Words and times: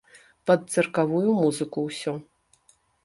Пад 0.49 0.63
цыркавую 0.75 1.29
музыку 1.41 1.85
ўсё. 1.89 2.15